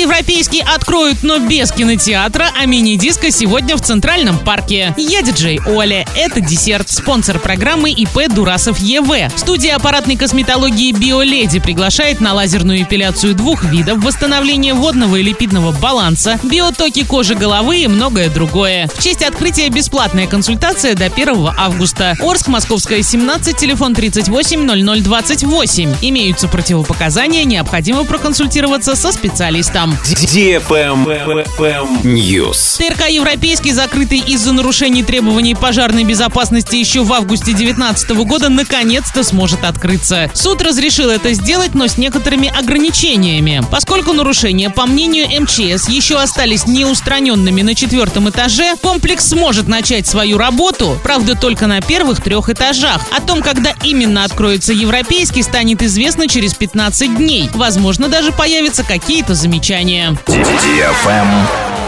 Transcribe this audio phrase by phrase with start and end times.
[0.00, 4.94] европейский откроют, но без кинотеатра, а мини-диско сегодня в Центральном парке.
[4.96, 6.06] Я диджей Оля.
[6.16, 6.88] Это десерт.
[6.88, 9.32] Спонсор программы ИП Дурасов ЕВ.
[9.36, 16.38] Студия аппаратной косметологии Биоледи приглашает на лазерную эпиляцию двух видов, восстановление водного и липидного баланса,
[16.42, 18.88] биотоки кожи головы и многое другое.
[18.94, 22.16] В честь открытия бесплатная консультация до 1 августа.
[22.20, 25.94] Орск, Московская, 17, телефон 38 0028.
[26.02, 29.85] Имеются противопоказания, необходимо проконсультироваться со специалистом.
[32.02, 32.78] News.
[32.78, 39.62] ТРК «Европейский», закрытый из-за нарушений требований пожарной безопасности еще в августе 2019 года, наконец-то сможет
[39.64, 40.28] открыться.
[40.34, 43.62] Суд разрешил это сделать, но с некоторыми ограничениями.
[43.70, 50.36] Поскольку нарушения, по мнению МЧС, еще остались неустраненными на четвертом этаже, комплекс сможет начать свою
[50.38, 53.02] работу, правда, только на первых трех этажах.
[53.16, 57.48] О том, когда именно откроется «Европейский», станет известно через 15 дней.
[57.54, 59.65] Возможно, даже появятся какие-то замечания.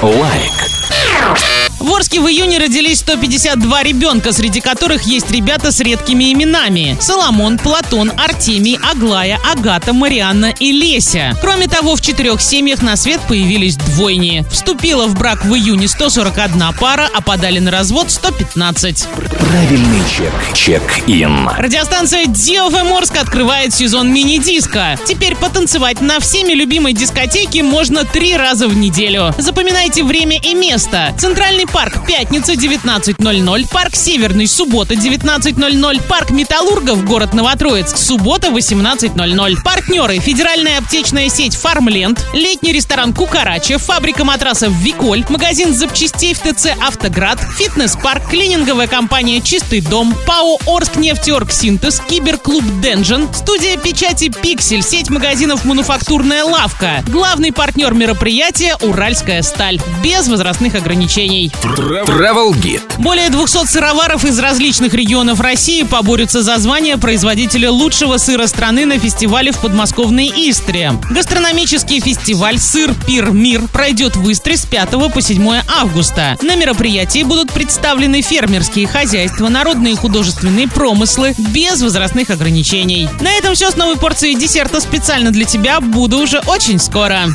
[0.00, 1.53] Лайк.
[1.84, 6.96] В Орске в июне родились 152 ребенка, среди которых есть ребята с редкими именами.
[6.98, 11.36] Соломон, Платон, Артемий, Аглая, Агата, Марианна и Леся.
[11.42, 14.46] Кроме того, в четырех семьях на свет появились двойни.
[14.50, 19.06] Вступила в брак в июне 141 пара, а подали на развод 115.
[19.38, 20.32] Правильный чек.
[20.54, 21.50] Check-in.
[21.58, 24.98] Радиостанция DFM Орск открывает сезон мини-диско.
[25.06, 29.34] Теперь потанцевать на всеми любимой дискотеке можно три раза в неделю.
[29.36, 31.14] Запоминайте время и место.
[31.18, 39.56] Центральный парк пятница 19.00, парк Северный суббота 19.00, парк Металлургов город Новотроицк суббота 18.00.
[39.64, 46.68] Партнеры федеральная аптечная сеть Фармленд, летний ресторан Кукарача, фабрика матрасов Виколь, магазин запчастей в ТЦ
[46.80, 54.82] Автоград, фитнес-парк, клининговая компания Чистый дом, ПАО Орск нефтеорг Синтез, киберклуб Денжен, студия печати Пиксель,
[54.82, 61.50] сеть магазинов Мануфактурная лавка, главный партнер мероприятия Уральская сталь, без возрастных ограничений.
[61.64, 62.82] Travel Guide.
[62.98, 68.98] Более 200 сыроваров из различных регионов России поборются за звание производителя лучшего сыра страны на
[68.98, 70.92] фестивале в подмосковной Истре.
[71.10, 76.36] Гастрономический фестиваль «Сыр Пир Мир» пройдет в Истре с 5 по 7 августа.
[76.42, 83.08] На мероприятии будут представлены фермерские хозяйства, народные и художественные промыслы без возрастных ограничений.
[83.20, 85.80] На этом все с новой порцией десерта специально для тебя.
[85.80, 87.32] Буду уже очень скоро.